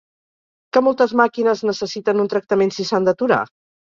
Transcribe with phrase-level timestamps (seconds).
[0.77, 3.41] Que moltes màquines necessiten un tractament si s’han d’aturar?